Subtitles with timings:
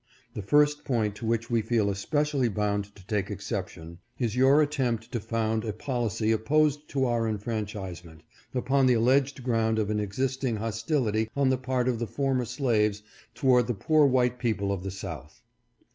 [0.33, 4.59] The first point to which we feel especially bound to take ex ception, is your
[4.63, 8.23] attempt to found a policy opposed to our enfranchise ment,
[8.55, 13.03] upon the alleged ground of an existing hostility on the part of the former slaves
[13.35, 15.43] toward the poor white people of the South.